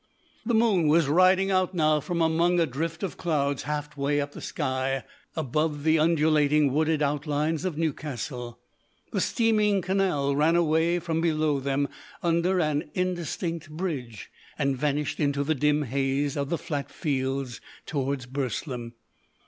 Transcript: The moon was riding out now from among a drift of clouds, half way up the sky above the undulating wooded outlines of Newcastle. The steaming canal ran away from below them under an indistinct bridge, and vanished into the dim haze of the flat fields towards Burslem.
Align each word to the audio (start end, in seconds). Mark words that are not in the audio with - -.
The 0.43 0.55
moon 0.55 0.87
was 0.87 1.05
riding 1.07 1.51
out 1.51 1.75
now 1.75 1.99
from 1.99 2.23
among 2.23 2.59
a 2.59 2.65
drift 2.65 3.03
of 3.03 3.17
clouds, 3.17 3.61
half 3.61 3.95
way 3.95 4.19
up 4.19 4.31
the 4.31 4.41
sky 4.41 5.03
above 5.35 5.83
the 5.83 5.99
undulating 5.99 6.73
wooded 6.73 7.03
outlines 7.03 7.65
of 7.65 7.77
Newcastle. 7.77 8.57
The 9.11 9.21
steaming 9.21 9.83
canal 9.83 10.35
ran 10.35 10.55
away 10.55 10.97
from 10.97 11.21
below 11.21 11.59
them 11.59 11.87
under 12.23 12.59
an 12.59 12.89
indistinct 12.95 13.69
bridge, 13.69 14.31
and 14.57 14.75
vanished 14.75 15.19
into 15.19 15.43
the 15.43 15.53
dim 15.53 15.83
haze 15.83 16.35
of 16.35 16.49
the 16.49 16.57
flat 16.57 16.89
fields 16.89 17.61
towards 17.85 18.25
Burslem. 18.25 18.95